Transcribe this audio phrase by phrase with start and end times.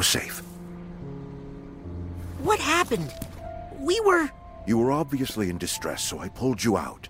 [0.00, 0.42] You're safe.
[2.42, 3.12] What happened?
[3.80, 4.30] We were...
[4.66, 7.06] You were obviously in distress, so I pulled you out.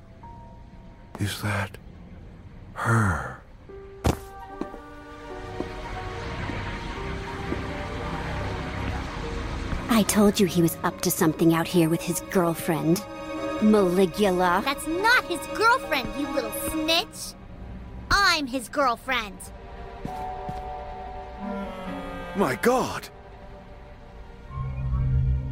[1.21, 1.79] Is that...
[2.73, 3.41] her?
[9.89, 13.05] I told you he was up to something out here with his girlfriend.
[13.61, 14.65] Maligula.
[14.65, 17.37] That's not his girlfriend, you little snitch.
[18.11, 19.39] I'm his girlfriend.
[22.37, 23.09] My god!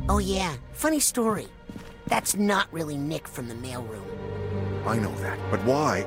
[0.08, 1.48] Oh yeah, funny story.
[2.06, 4.06] That's not really Nick from the mailroom.
[4.86, 6.02] I know that, but why?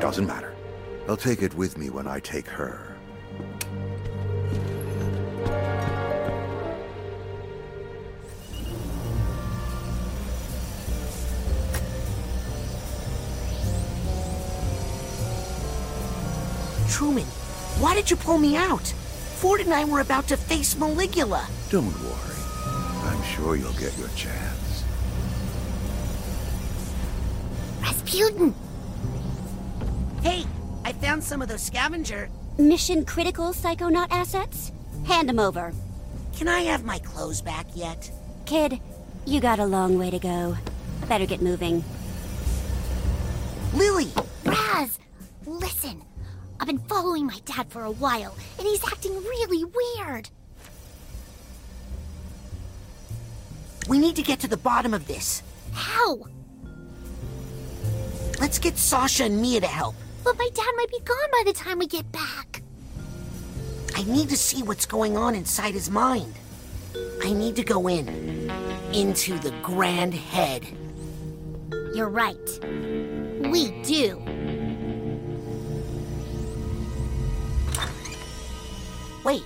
[0.00, 0.54] Doesn't matter.
[1.08, 2.96] I'll take it with me when I take her.
[16.88, 17.24] Truman,
[17.80, 18.94] why did you pull me out?
[19.44, 21.44] Ford and I were about to face Maligula.
[21.68, 22.38] Don't worry.
[23.02, 24.84] I'm sure you'll get your chance.
[27.82, 28.54] Razputin!
[30.22, 30.46] Hey,
[30.86, 32.30] I found some of those scavenger.
[32.56, 34.72] Mission critical psychonaut assets?
[35.04, 35.74] Hand them over.
[36.34, 38.10] Can I have my clothes back yet?
[38.46, 38.80] Kid,
[39.26, 40.56] you got a long way to go.
[41.06, 41.84] Better get moving.
[43.74, 44.08] Lily!
[44.46, 44.98] Raz!
[45.44, 46.02] Listen,
[46.64, 50.30] I've been following my dad for a while, and he's acting really weird.
[53.86, 55.42] We need to get to the bottom of this.
[55.74, 56.20] How?
[58.40, 59.94] Let's get Sasha and Milla to help.
[60.24, 62.62] But my dad might be gone by the time we get back.
[63.94, 66.32] I need to see what's going on inside his mind.
[67.22, 68.08] I need to go in.
[68.94, 70.66] Into the Grand Head.
[71.94, 72.58] You're right.
[73.50, 74.33] We do.
[79.24, 79.42] Wait,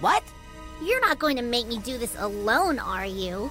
[0.00, 0.22] what?
[0.80, 3.50] You're not going to make me do this alone, are you?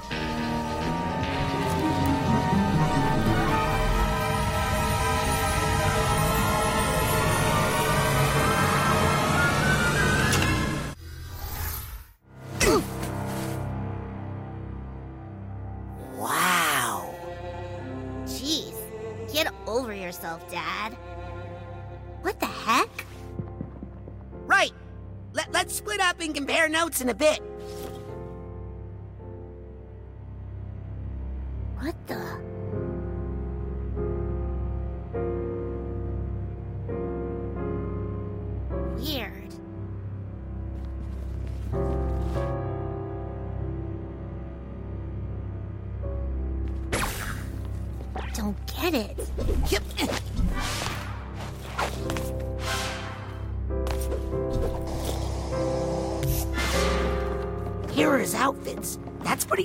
[26.92, 27.51] Notes in a bit.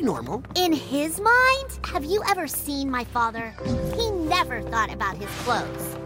[0.06, 0.44] Normal.
[0.54, 3.52] In his mind, have you ever seen my father?
[3.96, 5.96] He never thought about his clothes.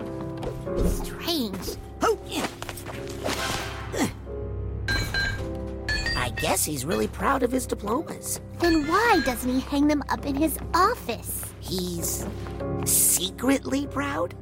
[1.05, 1.77] Strange.
[2.01, 2.47] Oh, yeah.
[6.17, 8.41] I guess he's really proud of his diplomas.
[8.61, 11.45] Then why doesn't he hang them up in his office?
[11.61, 12.27] He's
[12.87, 14.35] secretly proud?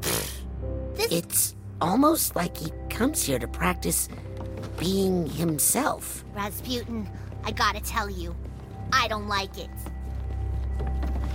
[0.94, 4.08] This It's almost like he comes here to practice
[4.78, 6.24] being himself.
[6.32, 7.08] Razputin,
[7.42, 8.36] I gotta tell you,
[8.92, 9.70] I don't like it.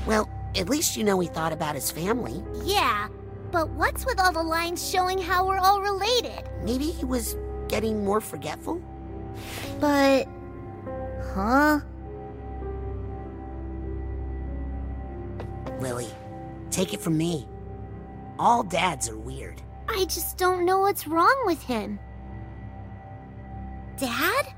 [0.06, 2.44] Well, at least you know he thought about his family.
[2.64, 3.08] Yeah,
[3.52, 6.50] but what's with all the lines showing how we're all related?
[6.64, 7.36] Maybe he was
[7.68, 8.82] getting more forgetful?
[9.80, 10.28] But.
[11.34, 11.80] Huh?
[15.80, 16.08] Lily,
[16.70, 17.48] take it from me.
[18.40, 19.62] All dads are weird.
[19.88, 22.00] I just don't know what's wrong with him.
[23.98, 24.54] Dad?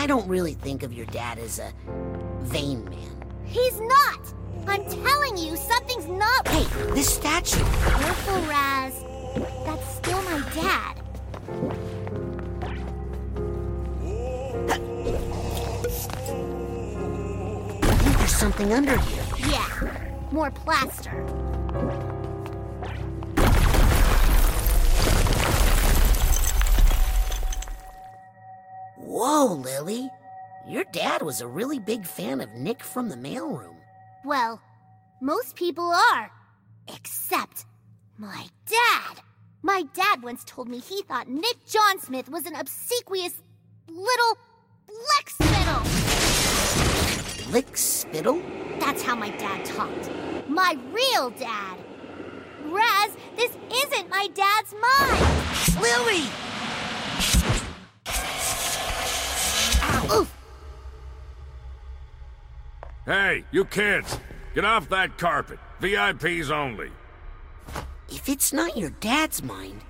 [0.00, 1.74] I don't really think of your dad as a
[2.40, 3.22] vain man.
[3.44, 4.32] He's not!
[4.66, 6.48] I'm telling you, something's not.
[6.48, 6.64] Hey,
[6.94, 7.58] this statue!
[7.58, 9.04] Careful, Raz.
[9.66, 10.96] That's still my dad.
[17.82, 19.22] I think there's something under here.
[19.50, 19.68] Yeah,
[20.32, 21.12] more plaster.
[29.22, 30.08] Whoa, Lily.
[30.66, 33.76] Your dad was a really big fan of Nick from the mailroom.
[34.24, 34.62] Well,
[35.20, 36.32] most people are.
[36.88, 37.66] Except
[38.16, 39.20] my dad.
[39.60, 43.34] My dad once told me he thought Nick John Smith was an obsequious
[43.88, 44.38] little
[44.88, 45.82] Lex Spittle.
[47.52, 48.40] Lick Spittle?
[48.78, 50.08] That's how my dad talked.
[50.48, 51.76] My real dad.
[52.64, 55.78] Raz, this isn't my dad's mind.
[55.78, 56.49] Lily!
[63.10, 64.20] Hey, you kids!
[64.54, 65.58] Get off that carpet.
[65.82, 66.90] VIPs only.
[68.08, 69.80] If it's not your dad's mind,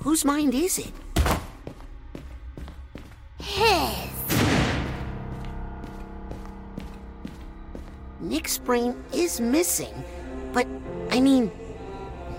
[0.00, 0.92] whose mind is it?
[3.40, 4.10] His.
[8.20, 10.04] Nick's brain is missing,
[10.52, 10.66] but
[11.10, 11.50] I mean,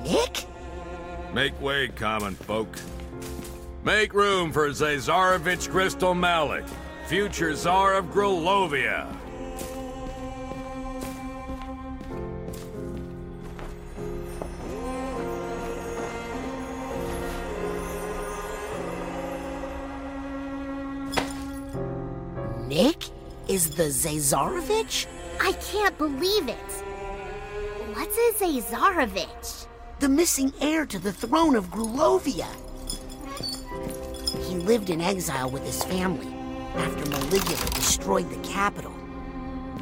[0.03, 0.45] Nick?
[1.33, 2.77] Make way, common folk.
[3.83, 6.65] Make room for Zazarovich Gristol Malik,
[7.07, 9.07] future Tsar of Grulovia.
[23.53, 25.05] Is the Zazarovich?
[25.39, 26.71] I can't believe it.
[27.93, 29.67] What's a Zazarovich?
[29.99, 32.47] The missing heir to the throne of Grulovia.
[34.47, 36.33] He lived in exile with his family
[36.75, 38.91] after Maligula destroyed the capital.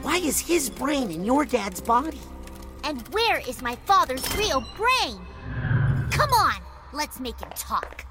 [0.01, 2.19] Why is his brain in your dad's body?
[2.83, 5.17] And where is my father's real brain?
[6.11, 6.59] Come on,
[6.91, 8.05] let's make him talk.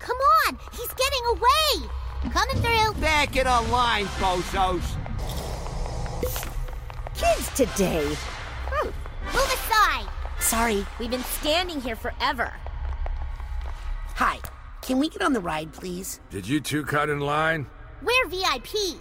[0.00, 1.88] Come on, he's getting away.
[2.22, 3.00] Coming through.
[3.00, 4.82] Back it online, bozos.
[7.14, 8.04] Kids today.
[8.66, 8.88] Hmm.
[9.34, 10.08] Move aside.
[10.40, 10.86] Sorry.
[10.98, 12.52] We've been standing here forever.
[14.16, 14.38] Hi.
[14.82, 16.20] Can we get on the ride, please?
[16.30, 17.66] Did you two cut in line?
[18.02, 18.96] We're VIPs.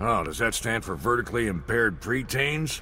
[0.00, 2.80] Oh, does that stand for vertically impaired preteens?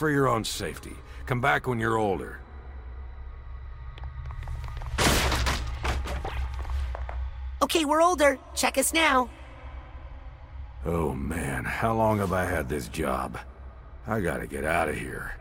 [0.00, 0.96] For your own safety.
[1.26, 2.40] Come back when you're older.
[7.60, 8.38] Okay, we're older.
[8.54, 9.28] Check us now.
[10.86, 13.36] Oh man, how long have I had this job?
[14.06, 15.34] I gotta get out of here.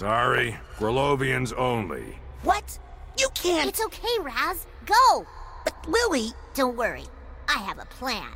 [0.00, 2.16] Sorry, Grulovians only.
[2.42, 2.78] What?
[3.18, 3.68] You can't.
[3.68, 4.66] It's okay, Raz.
[4.86, 5.26] Go.
[5.62, 6.32] But Lily.
[6.54, 7.04] Don't worry.
[7.46, 8.32] I have a plan.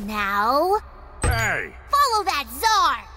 [0.00, 0.76] Now,
[1.22, 1.72] Hey!
[1.90, 3.11] follow that czar!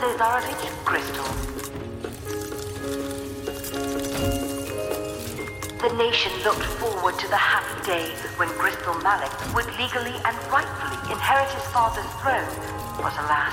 [0.00, 1.26] Gristol.
[5.76, 11.12] The nation looked forward to the happy day when Gristol Malik would legally and rightfully
[11.12, 12.48] inherit his father's throne.
[12.96, 13.52] But alas,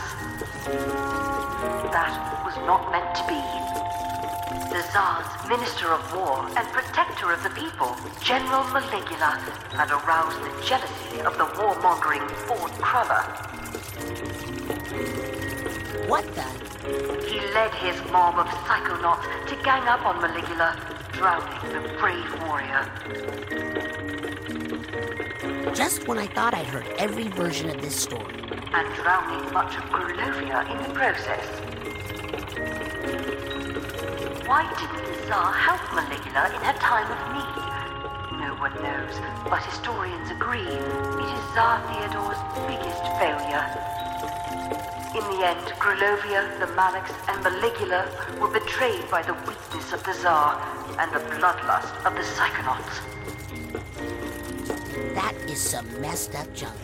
[1.92, 3.44] that was not meant to be.
[4.72, 9.36] The Tsar's Minister of War and Protector of the People, General Maligula,
[9.76, 13.57] had aroused the jealousy of the warmongering Ford Cruller.
[16.08, 16.44] What the?
[17.28, 20.74] He led his mob of psychonauts to gang up on Maligula,
[21.12, 22.84] drowning the brave warrior.
[25.76, 28.36] Just when I thought I'd heard every version of this story.
[28.74, 31.46] and drowning much of Grulovia in the process.
[34.48, 38.40] Why didn't the Tsar help Maligula in her time of need?
[38.40, 43.97] No one knows, but historians agree it is Tsar Theodore's biggest failure.
[45.16, 50.12] In the end, Grulovia, the Maliks, and Maligula were betrayed by the weakness of the
[50.12, 50.60] Tsar
[51.00, 53.00] and the bloodlust of the Psychonauts.
[55.16, 56.76] That is some messed up junk.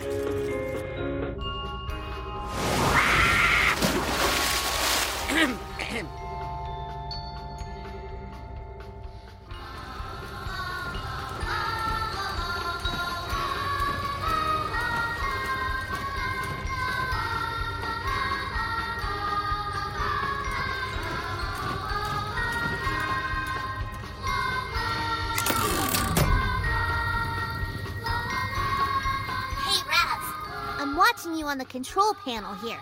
[31.74, 32.78] Control panel here.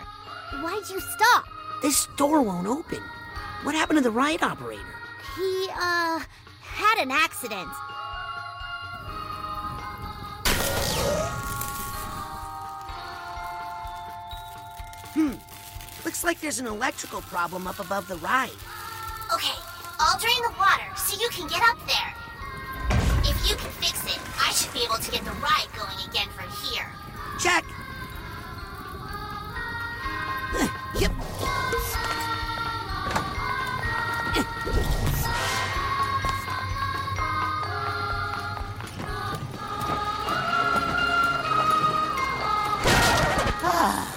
[0.61, 1.45] Why'd you stop?
[1.81, 3.01] This door won't open.
[3.63, 4.85] What happened to the ride operator?
[5.35, 6.19] He, uh,
[6.61, 7.67] had an accident.
[15.15, 15.33] Hmm.
[16.05, 18.51] Looks like there's an electrical problem up above the ride.
[19.33, 19.57] Okay,
[19.99, 22.13] I'll drain the water so you can get up there.
[23.23, 26.27] If you can fix it, I should be able to get the ride going again
[26.37, 26.85] from here.
[27.39, 27.65] Check.
[43.85, 44.12] Oh.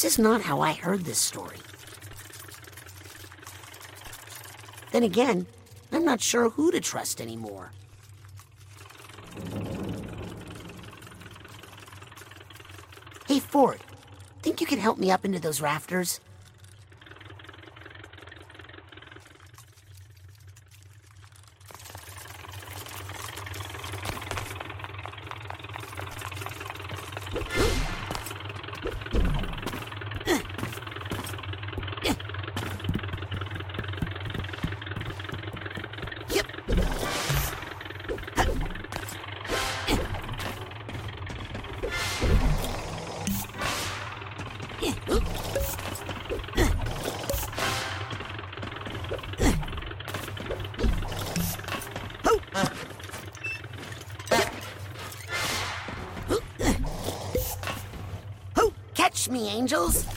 [0.00, 1.58] This is not how I heard this story.
[4.92, 5.46] Then again,
[5.92, 7.72] I'm not sure who to trust anymore.
[13.28, 13.80] Hey, Ford,
[14.40, 16.18] think you can help me up into those rafters?
[59.30, 60.09] Me, angels!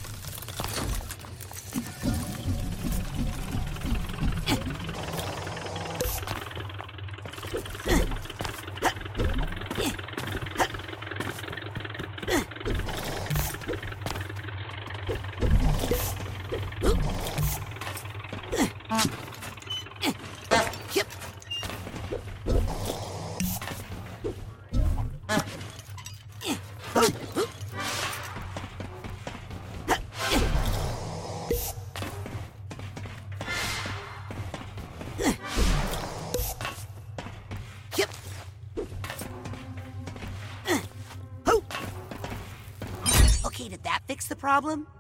[44.13, 44.92] Fix the problem?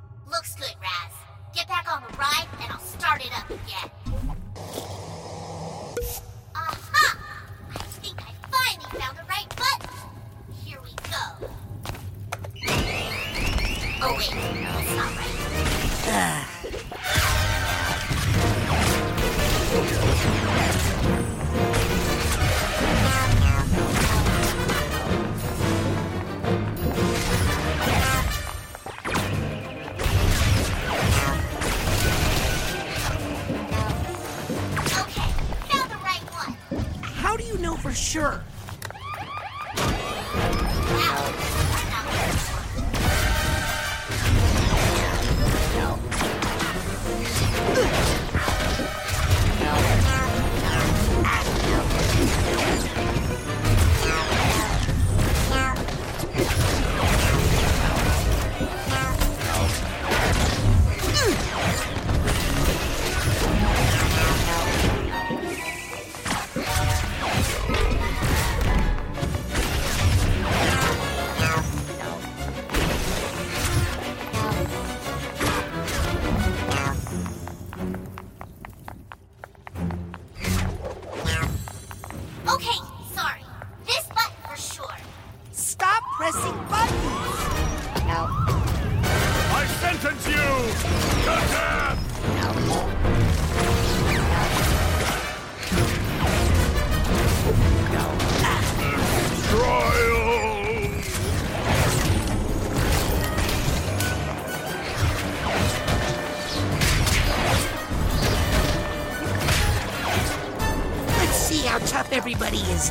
[112.23, 112.89] Everybody is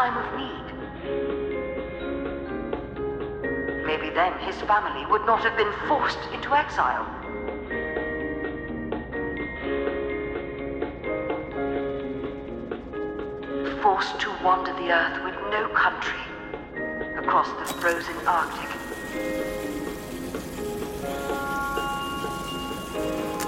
[0.00, 0.66] time of need.
[3.84, 7.04] Maybe then his family would not have been forced into exile.
[13.82, 16.20] Forced to wander the earth with no country,
[17.18, 18.70] across the frozen Arctic.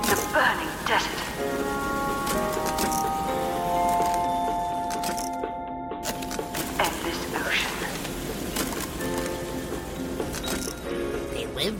[0.05, 1.72] The burning desert.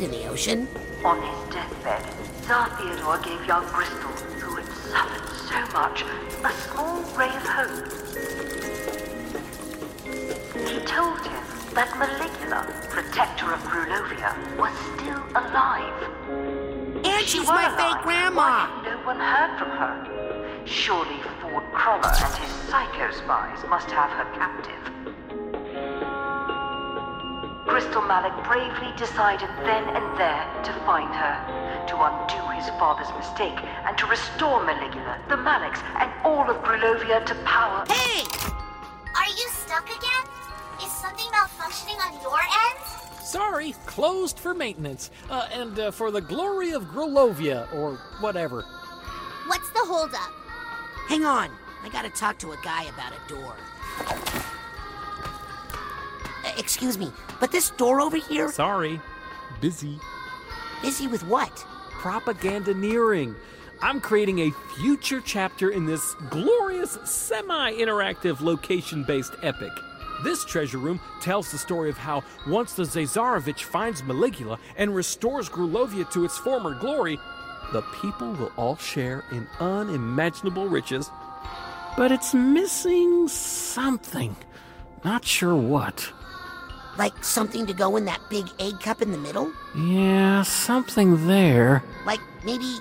[0.03, 0.67] In the ocean.
[1.05, 2.03] On his deathbed,
[2.43, 4.11] Tsar Theodore gave young Gristol,
[4.41, 6.03] who had suffered so much,
[6.43, 7.87] a small ray of hope.
[10.67, 16.03] He told him that Maligula, protector of Grulovia, was still alive.
[17.07, 17.95] And She she's were my alive.
[17.95, 18.67] fake grandma.
[18.67, 20.65] Why no one heard from her?
[20.65, 24.62] Surely Ford Cruller and his psycho spies must have her captive.
[27.93, 33.59] Gristol Malik bravely decided then and there to find her, to undo his father's mistake,
[33.85, 37.85] and to restore Maligula, the Maliks, and all of Grulovia to power.
[37.91, 38.25] Hey!
[39.15, 40.25] Are you stuck again?
[40.83, 43.23] Is something malfunctioning on your end?
[43.23, 45.11] Sorry, closed for maintenance.
[45.29, 48.63] Uh, and uh, for the glory of Grulovia, or whatever.
[49.49, 50.33] What's the holdup?
[51.09, 51.51] Hang on.
[51.83, 53.55] I gotta talk to a guy about a door.
[56.59, 57.11] Excuse me,
[57.41, 59.01] but this door over here, Sorry.
[59.61, 59.99] Busy.
[60.83, 61.51] busy with what?
[61.93, 63.35] Propagandaneering.
[63.81, 69.73] I'm creating a future chapter in this glorious semi interactive location based epic.
[70.23, 75.49] This treasure room tells the story of how once the Zazarovich finds Maligula and restores
[75.49, 77.19] Grulovia to its former glory,
[77.73, 81.11] the people will all share in unimaginable riches.
[81.97, 84.37] But it's missing something.
[85.05, 86.13] Not sure what.
[86.99, 89.53] Like something to go in that big egg cup in the middle?
[89.75, 91.83] Yeah, something there.
[92.05, 92.79] Like maybe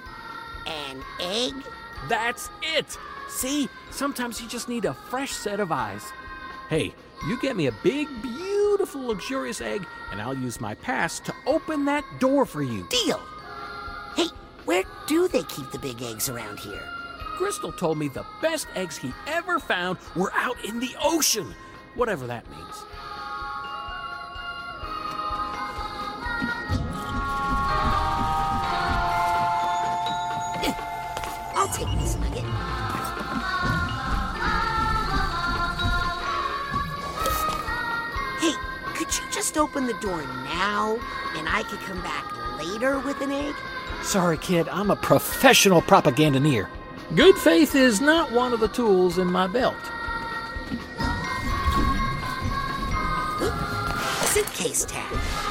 [0.66, 1.54] an egg?
[2.10, 2.98] That's it!
[3.30, 6.04] See, sometimes you just need a fresh set of eyes.
[6.70, 6.94] Hey,
[7.28, 11.86] you get me a big, beautiful, luxurious egg, and I'll use my pass to open
[11.86, 12.86] that door for you.
[12.90, 13.22] Deal!
[14.16, 14.28] Hey,
[14.66, 16.84] where do they keep the big eggs around here?
[17.38, 21.56] Gristol told me the best eggs he ever found were out in the ocean,
[21.96, 22.84] whatever that means.
[39.62, 40.98] Open the door now
[41.38, 42.26] and I could come back
[42.58, 43.54] later with an egg?
[44.02, 46.68] Sorry, kid, I'm a professional propagandaneer.
[47.16, 49.76] Good faith is not one of the tools in my belt.
[54.26, 55.51] Suitcase tag.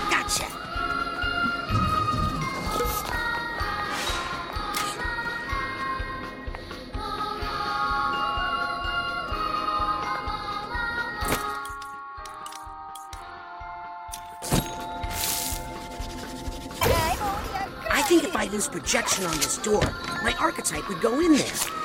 [18.11, 19.85] think if I lose projection on this door,
[20.25, 21.80] my archetype would go in there.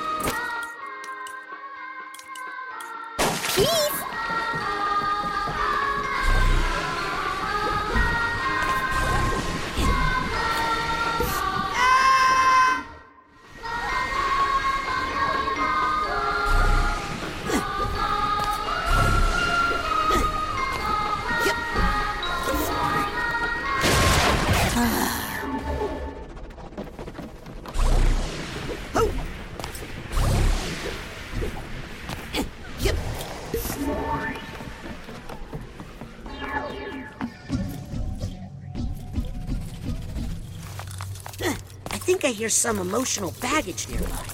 [42.36, 44.26] Hear some emotional baggage nearby.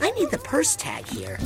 [0.00, 1.36] I need the purse tag here.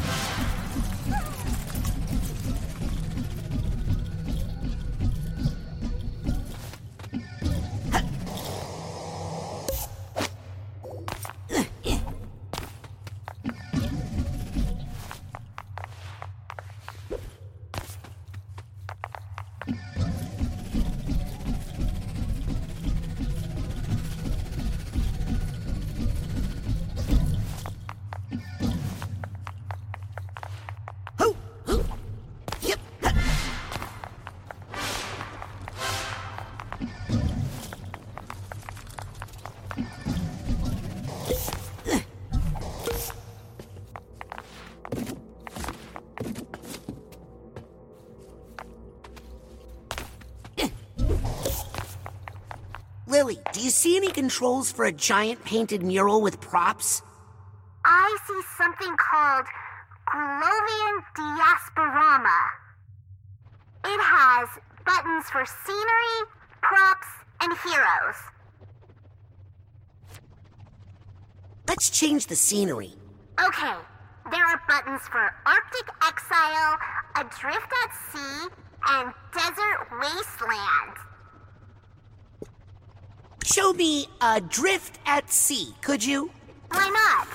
[53.61, 57.03] Do you see any controls for a giant painted mural with props?
[57.85, 59.45] I see something called
[60.09, 62.41] Grulovian Diasporama.
[63.85, 64.49] It has
[64.87, 66.31] buttons for scenery,
[66.63, 67.07] props,
[67.43, 68.17] and heroes.
[71.69, 72.95] Let's change the scenery.
[73.47, 73.75] Okay,
[74.31, 76.79] there are buttons for Arctic Exile,
[77.15, 78.49] Adrift at Sea,
[78.89, 81.10] and Desert Wasteland.
[83.45, 86.31] Show me a drift at Sea, could you?
[86.71, 87.29] Why not?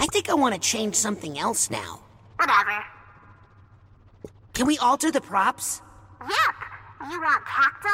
[0.00, 2.00] I think I want to change something else now.
[2.36, 2.84] Whatever.
[4.54, 5.82] Can we alter the props?
[6.20, 7.10] Yep.
[7.10, 7.88] You want cacti,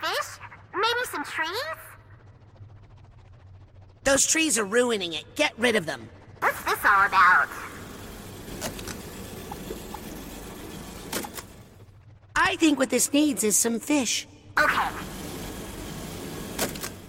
[0.00, 0.40] fish,
[0.74, 1.50] maybe some trees?
[4.04, 5.24] Those trees are ruining it.
[5.36, 6.08] Get rid of them.
[6.40, 7.48] What's this all about?
[12.34, 14.26] I think what this needs is some fish.
[14.60, 14.90] Okay,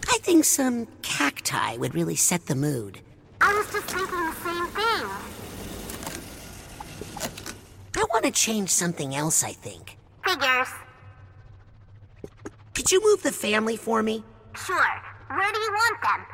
[0.08, 3.00] I think some cacti would really set the mood.
[3.42, 5.08] I was just thinking the same thing.
[7.98, 9.98] I want to change something else, I think.
[10.26, 10.70] Figures.
[12.74, 14.24] Could you move the family for me?
[14.56, 15.02] Sure.
[15.28, 16.26] Where do you want them?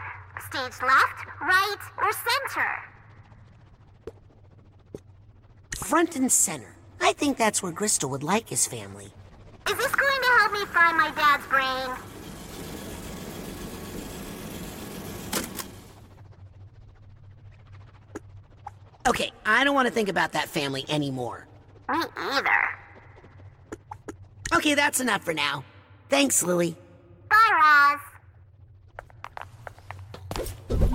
[0.49, 2.69] Stage left, right, or center?
[5.77, 6.75] Front and center.
[7.01, 9.11] I think that's where Gristol would like his family.
[9.69, 10.06] Is this going
[10.59, 11.95] me find my dad's brain?
[19.07, 21.47] Okay, I don't want to think about that family anymore.
[21.89, 22.49] Me either.
[24.53, 25.63] Okay, that's enough for now.
[26.09, 26.75] Thanks, Lily.
[27.29, 27.97] Bye,
[30.69, 30.86] Roz.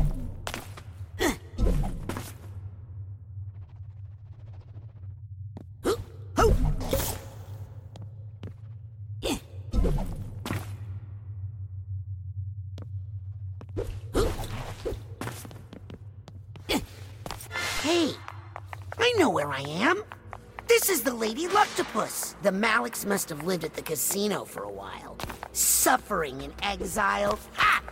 [21.63, 22.35] Lucktopus.
[22.43, 25.17] The Maliks must have lived at the casino for a while,
[25.53, 27.39] suffering in exile.
[27.55, 27.83] Ha!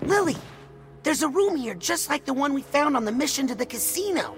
[0.00, 0.36] Lily,
[1.02, 3.66] there's a room here just like the one we found on the mission to the
[3.66, 4.34] casino.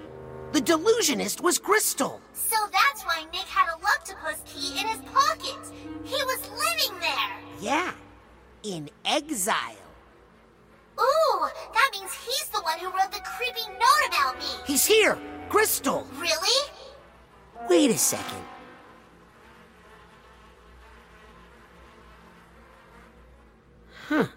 [0.51, 2.19] The delusionist was Gristol.
[2.33, 5.73] So that's why Nick had a Lucktopus key in his pocket.
[6.03, 7.39] He was living there.
[7.61, 7.93] Yeah,
[8.63, 9.82] in exile.
[10.99, 14.45] Ooh, that means he's the one who wrote the creepy note about me.
[14.65, 15.17] He's here,
[15.49, 16.07] Gristol.
[16.17, 16.69] Really?
[17.69, 18.43] Wait a second.
[24.07, 24.27] Huh.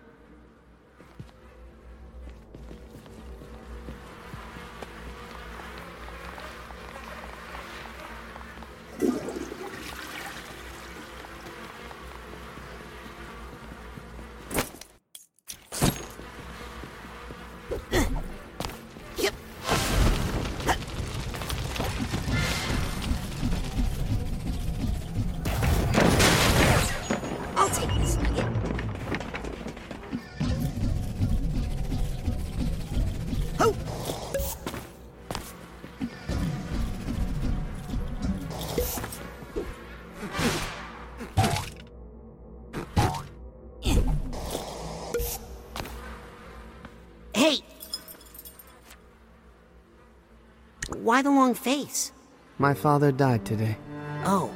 [51.07, 52.11] Why the long face?
[52.59, 53.77] My father died today.
[54.25, 54.51] Oh,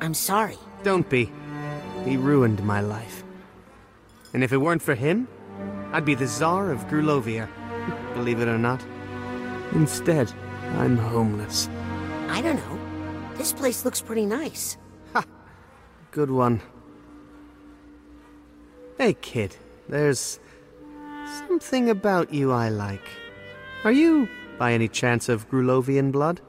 [0.00, 0.58] I'm sorry.
[0.82, 1.30] Don't be.
[2.04, 3.22] He ruined my life.
[4.32, 5.28] And if it weren't for him,
[5.92, 7.48] I'd be the Tsar of Grulovia.
[8.14, 8.84] Believe it or not.
[9.74, 10.32] Instead,
[10.78, 11.68] I'm homeless.
[12.30, 13.36] I don't know.
[13.36, 14.76] This place looks pretty nice.
[15.12, 15.24] Ha!
[16.10, 16.62] Good one.
[18.98, 19.54] Hey, kid.
[19.88, 20.40] There's
[21.46, 23.06] something about you I like.
[23.84, 26.40] Are you, by any chance, of Grulovian blood?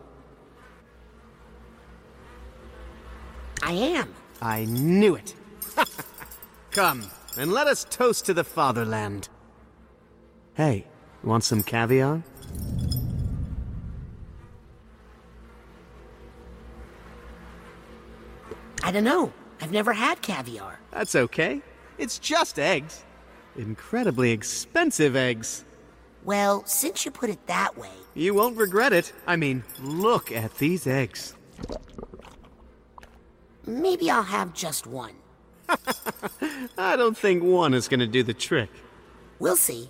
[3.63, 4.13] I am.
[4.41, 5.33] I knew it.
[6.71, 9.29] Come, and let us toast to the fatherland.
[10.53, 10.85] Hey,
[11.23, 12.23] want some caviar?
[18.83, 19.33] I don't know.
[19.61, 20.79] I've never had caviar.
[20.91, 21.61] That's okay.
[21.97, 23.03] It's just eggs.
[23.57, 25.65] Incredibly expensive eggs.
[26.25, 29.13] Well, since you put it that way, You won't regret it.
[29.27, 31.35] I mean, look at these eggs.
[33.67, 35.13] maybe I'll have just one.
[36.77, 38.69] I don't think one is gonna do the trick.
[39.39, 39.89] We'll see.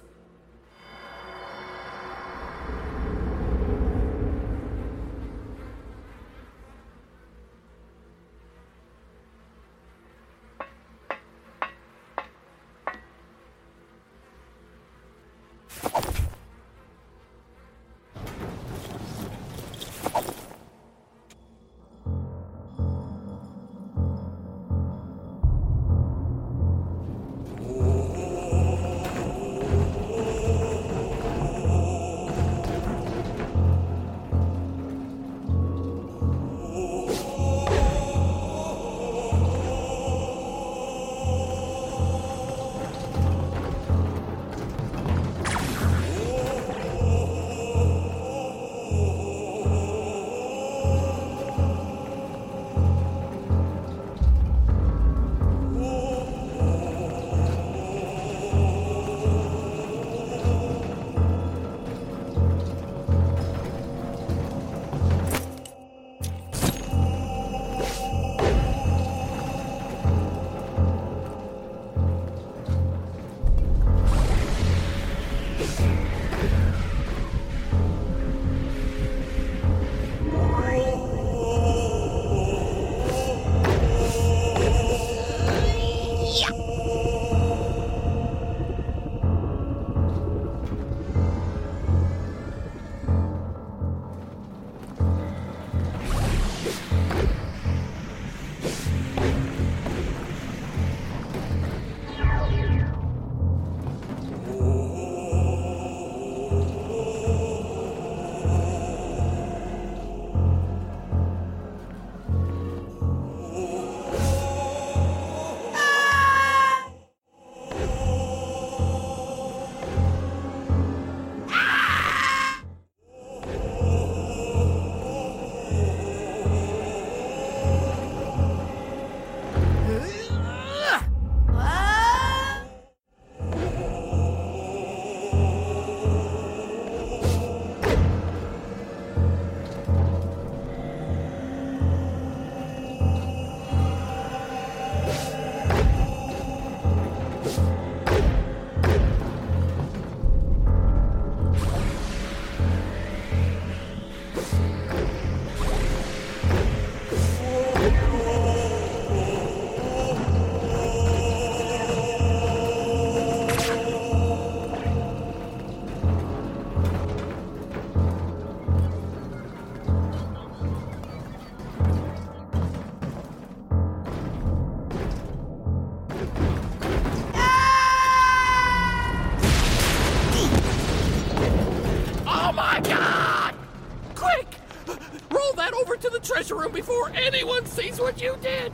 [186.05, 188.71] To the treasure room before anyone sees what you did!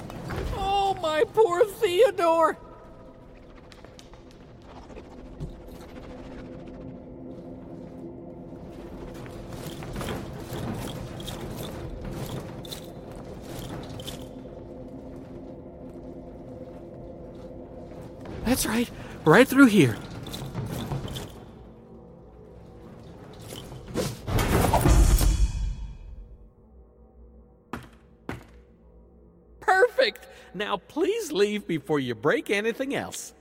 [0.57, 2.57] Oh, my poor Theodore!
[18.43, 18.89] That's right,
[19.23, 19.95] right through here.
[30.71, 33.33] Now please leave before you break anything else.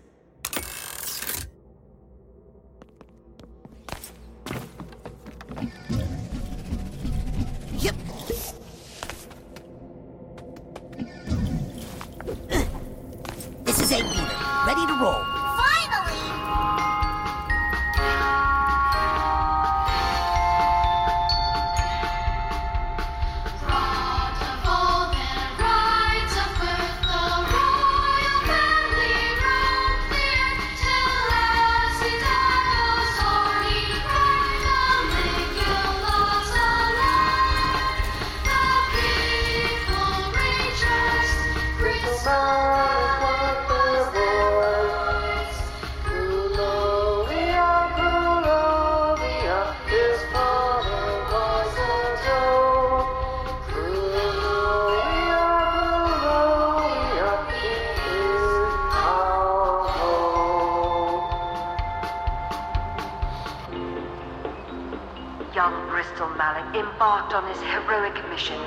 [66.00, 68.58] Gristol Malik embarked on his heroic mission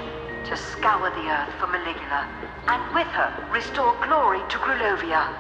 [0.46, 2.28] to scour the earth for Maligula,
[2.68, 5.34] and with her restore glory to Grulovia.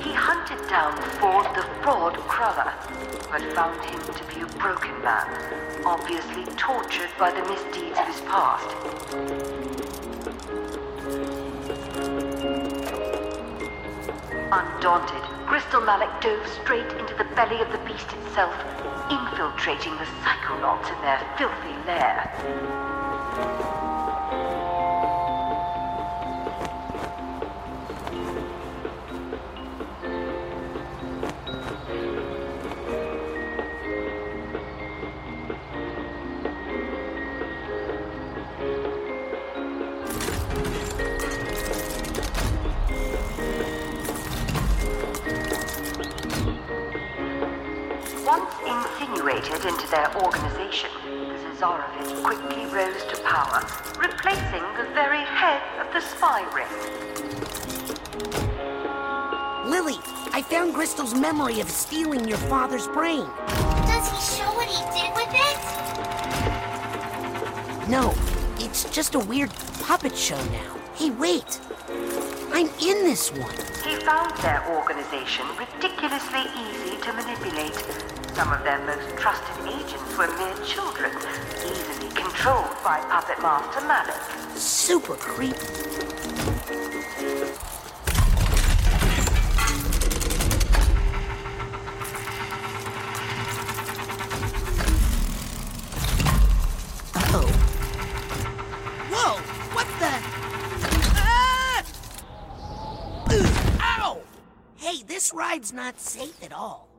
[0.00, 2.72] He hunted down Ford the Fraud Cruller,
[3.30, 5.28] but found him to be a broken man,
[5.84, 8.74] obviously tortured by the misdeeds of his past.
[14.50, 15.29] Undaunted,
[15.70, 18.52] Gristol Malik dove straight into the belly of the beast itself,
[19.08, 23.79] infiltrating the Psychonauts in their filthy lair.
[60.80, 63.26] Gristol's memory of stealing your father's brain.
[63.84, 65.60] Does he show what he did with it?
[67.90, 68.14] No,
[68.58, 69.50] it's just a weird
[69.82, 70.74] puppet show now.
[70.94, 71.60] Hey, wait.
[72.54, 73.54] I'm in this one.
[73.84, 77.76] He found their organization ridiculously easy to manipulate.
[78.34, 81.12] Some of their most trusted agents were mere children,
[81.58, 84.16] easily controlled by Puppet Master Malik.
[84.56, 85.58] Super creepy.
[97.12, 97.46] Uh-oh.
[99.10, 99.36] Whoa!
[99.74, 100.12] What the?
[101.16, 101.84] Ah!
[103.30, 104.20] Ugh, Ow!
[104.76, 106.89] Hey, this ride's not safe at all.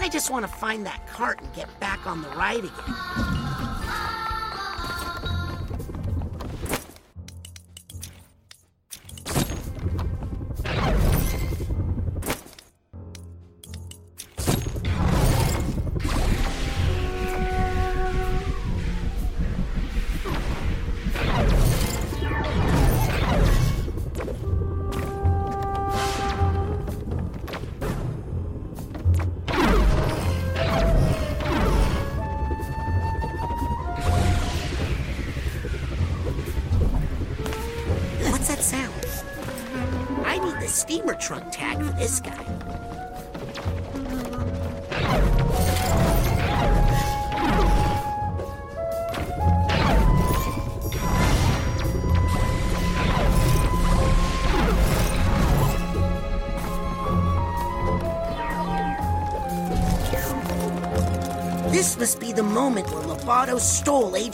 [0.00, 3.53] I just want to find that cart and get back on the ride again.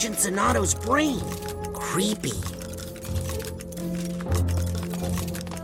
[0.01, 1.19] Agent Zanotto's brain.
[1.75, 2.31] Creepy.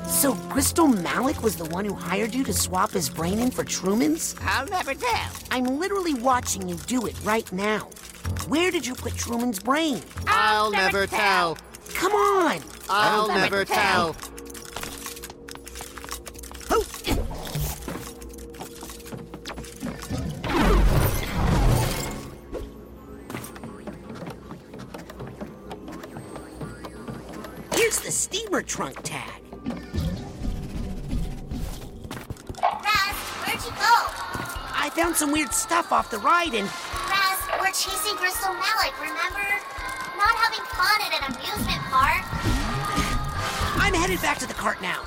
[0.08, 3.64] So Gristol Malik was the one who hired you to swap his brain in for
[3.64, 4.36] Truman's?
[4.42, 5.32] I'll never tell.
[5.50, 7.90] I'm literally watching you do it right now.
[8.48, 10.04] Where did you put Truman's brain?
[10.28, 11.58] I'll never tell.
[11.96, 12.62] Come on!
[12.92, 14.14] I'll never tell.
[14.14, 14.27] Here's
[28.58, 29.40] the trunk tag.
[32.60, 33.94] Raz, where'd you go?
[34.74, 39.46] I found some weird stuff off the ride and Raz, we're chasing Gristol Malik, remember?
[40.18, 42.26] Not having fun at an amusement park.
[43.84, 45.04] I'm headed back to the cart now.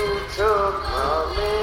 [0.00, 1.59] Man who took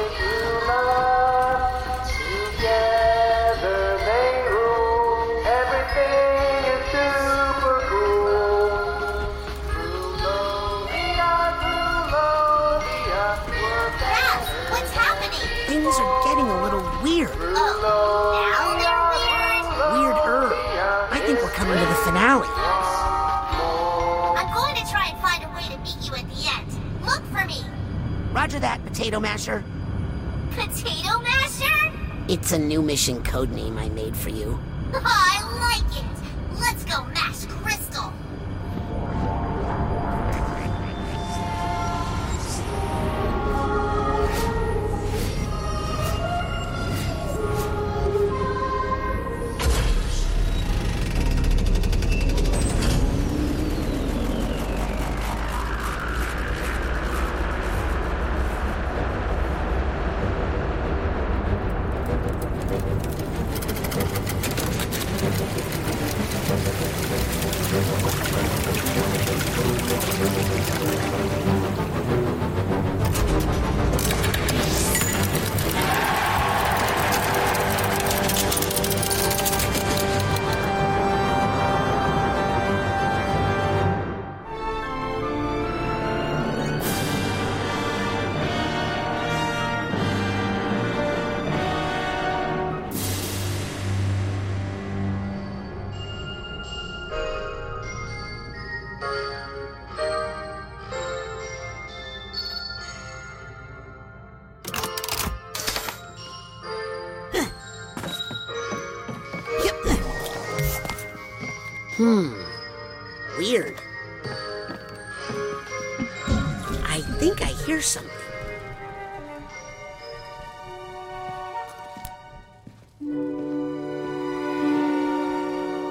[28.58, 29.64] Roger that, Potato Masher.
[30.52, 31.92] Potato Masher?
[32.28, 34.58] It's a new mission code name I made for you.
[112.08, 112.32] Hmm.
[113.38, 113.76] Weird.
[116.86, 118.14] I think I hear something.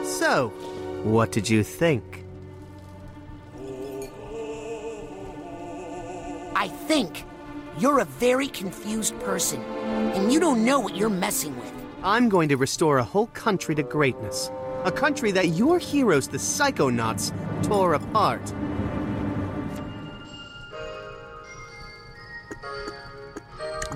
[0.06, 0.48] So,
[1.04, 2.24] what did you think?
[6.54, 7.26] I think
[7.78, 9.60] you're a very confused person,
[10.14, 11.72] and you don't know what you're messing with.
[12.02, 14.50] I'm going to restore a whole country to greatness.
[14.86, 17.32] A country that your heroes, the Psychonauts,
[17.64, 18.40] tore apart.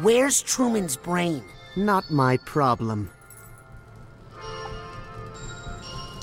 [0.03, 1.45] Where's Truman's brain?
[1.77, 3.09] Not my problem.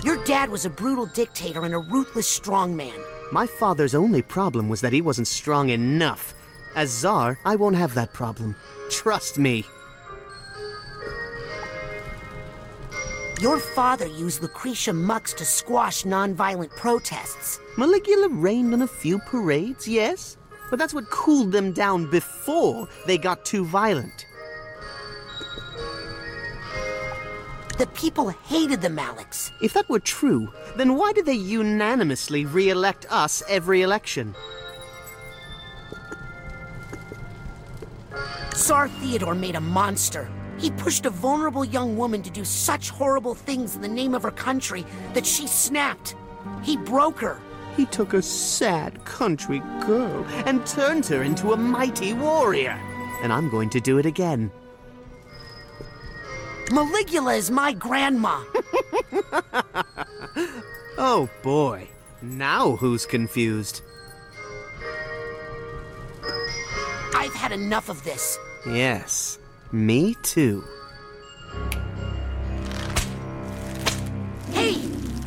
[0.04, 3.02] Your dad was a brutal dictator and a ruthless strongman.
[3.32, 6.34] My father's only problem was that he wasn't strong enough.
[6.76, 8.54] As Czar, I won't have that problem.
[8.90, 9.66] Trust me.
[13.40, 17.60] Your father used Lucrecia Muchs to squash nonviolent protests.
[17.76, 20.38] Maligula rained on a few parades, yes?
[20.72, 24.26] But that's what cooled them down before they got too violent.
[27.78, 29.52] The people hated the Maliks.
[29.62, 34.34] If that were true, then why did they unanimously re elect us every election?
[38.56, 40.28] Tsar Theodore made a monster.
[40.58, 44.24] He pushed a vulnerable young woman to do such horrible things in the name of
[44.24, 46.16] her country that she snapped.
[46.64, 47.40] He broke her.
[47.76, 52.80] He took a sad country girl and turned her into a mighty warrior.
[53.22, 54.52] And I'm going to do it again.
[56.70, 58.44] Maligula is my grandma.
[60.98, 61.88] Oh boy.
[62.24, 63.82] Now who's confused?
[67.14, 68.38] I've had enough of this.
[68.66, 69.38] Yes,
[69.72, 70.64] me too.
[74.52, 74.82] Hey,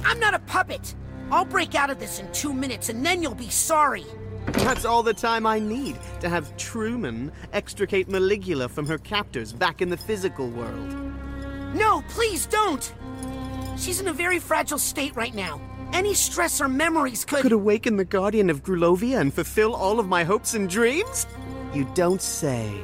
[0.05, 0.95] I'm not a puppet.
[1.31, 4.05] I'll break out of this in two minutes and then you'll be sorry.
[4.47, 9.81] That's all the time I need to have Truman extricate Maligula from her captors back
[9.81, 10.95] in the physical world.
[11.75, 12.93] No, please don't.
[13.77, 15.61] She's in a very fragile state right now.
[15.93, 17.43] Any stress or memories could.
[17.43, 21.27] Could awaken the guardian of Grulovia and fulfill all of my hopes and dreams?
[21.75, 22.81] You don't say.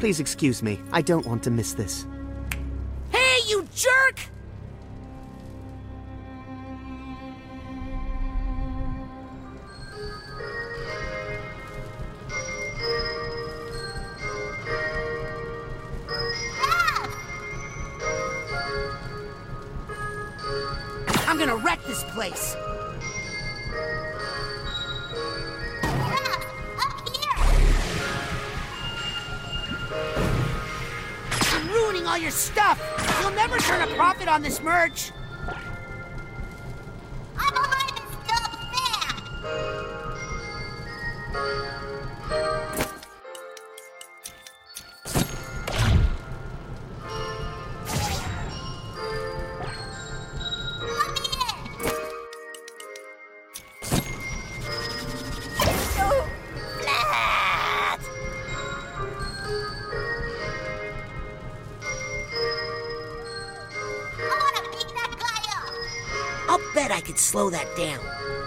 [0.00, 0.80] Please excuse me.
[0.92, 2.06] I don't want to miss this.
[3.10, 4.18] Hey, you jerk!
[21.26, 22.56] I'm gonna wreck this place.
[32.10, 32.76] All your stuff.
[33.20, 35.12] You'll never turn a profit on this merch.
[67.30, 68.39] Slow that down.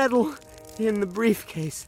[0.00, 0.34] Metal
[0.78, 1.86] in the briefcase.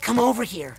[0.00, 0.74] Come over here.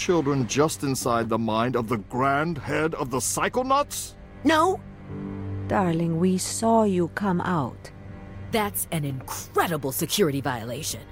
[0.00, 4.14] Children just inside the mind of the grand head of the Psychonauts?
[4.44, 4.80] No.
[5.68, 7.90] Darling, we saw you come out.
[8.50, 11.02] That's an incredible security violation.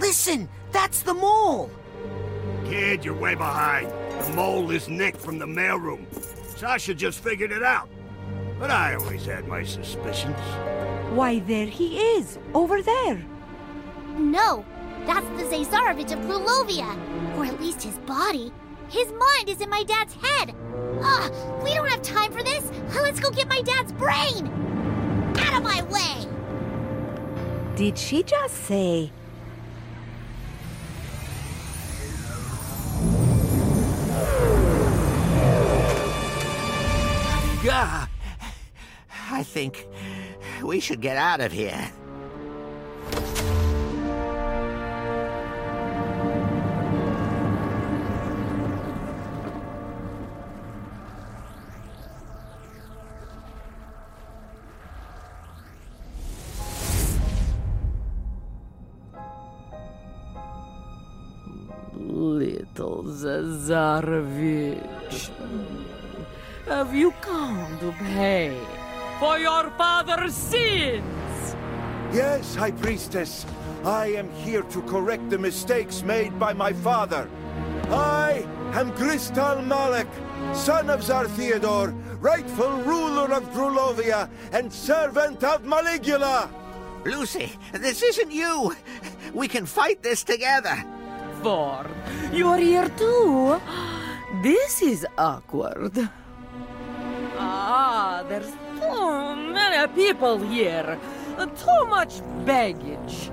[0.00, 1.70] Listen, that's the mole.
[2.64, 3.88] Kid, you're way behind.
[4.24, 6.04] The mole is Nick from the mailroom.
[6.58, 7.88] Sasha just figured it out.
[8.58, 10.36] But I always had my suspicions.
[11.14, 13.24] Why, there he is, over there.
[14.18, 14.64] No,
[15.06, 17.03] that's the Zazarovich of Grulovia.
[17.36, 18.52] Or at least his body.
[18.88, 20.54] His mind is in my dad's head.
[21.02, 22.70] Ugh, we don't have time for this.
[22.90, 24.46] Ah, let's go get my dad's brain.
[25.38, 26.28] Out of my way.
[27.76, 29.10] Did she just say
[37.64, 38.06] Gah!
[39.30, 39.88] I think
[40.62, 41.90] we should get out of here.
[63.14, 64.80] Zazarovich.
[66.66, 68.58] Have you come to pay
[69.20, 71.56] for your father's sins?
[72.12, 73.46] Yes, High Priestess.
[73.84, 77.28] I am here to correct the mistakes made by my father.
[77.90, 80.08] I am Gristol Malik,
[80.52, 86.48] son of Tsar Theodore, rightful ruler of Grulovia and servant of Maligula.
[87.04, 88.74] Lucy, this isn't you.
[89.34, 90.82] We can fight this together.
[91.44, 93.60] You're here too?
[94.42, 95.92] This is awkward.
[97.36, 100.98] Ah, there's too many people here.
[101.36, 103.30] Too much baggage.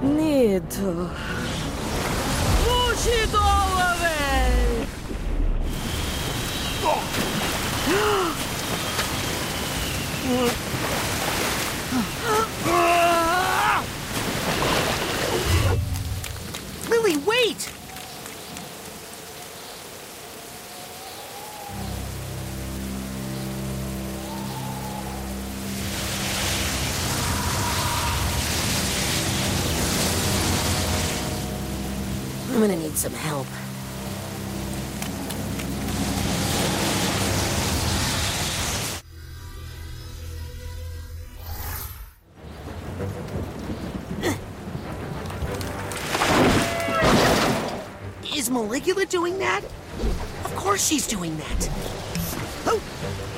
[0.00, 1.10] Need to
[2.62, 4.84] push it all away.
[16.90, 17.70] Lili, wait!
[32.50, 33.46] I'm gonna need some help.
[48.86, 49.64] Is doing that?
[50.44, 51.70] Of course she's doing that.
[52.66, 53.33] Oh.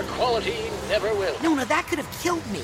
[0.00, 0.56] But our quality
[0.88, 1.36] never will.
[1.42, 2.62] No, no, that could have killed me.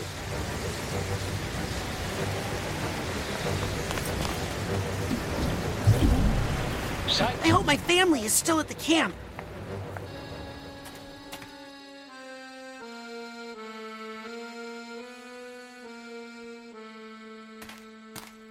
[7.19, 9.15] I hope my family is still at the camp.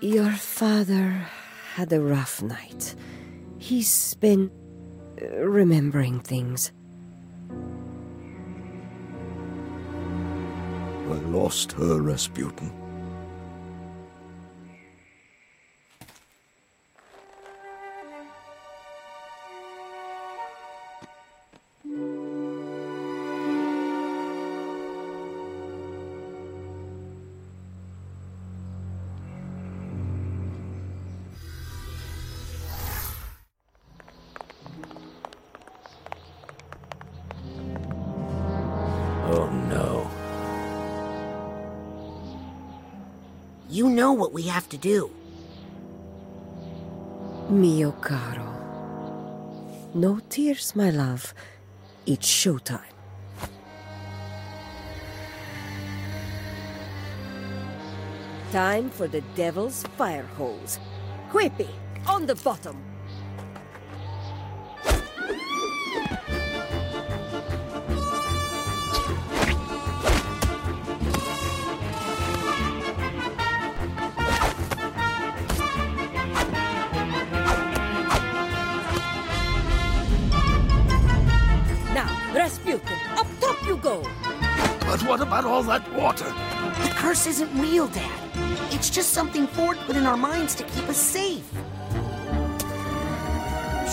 [0.01, 1.27] Your father
[1.73, 2.95] had a rough night.
[3.57, 4.51] He's been
[5.21, 6.71] uh, remembering things.
[11.07, 12.84] I lost her, Razputin.
[44.15, 45.11] What we have to do.
[47.49, 48.51] Mio caro.
[49.93, 51.33] No tears, my love.
[52.05, 52.81] It's showtime.
[58.51, 60.79] Time for the devil's fire hose.
[61.29, 61.69] Quippy,
[62.07, 62.94] on the bottom.
[85.55, 86.25] All that water?
[86.83, 88.11] The curse isn't real, Dad.
[88.73, 91.49] It's just something Ford put in our minds to keep us safe.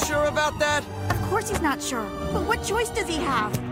[0.05, 0.83] Sure about that?
[1.09, 2.03] Of course he's not sure.
[2.33, 3.72] But what choice does he have?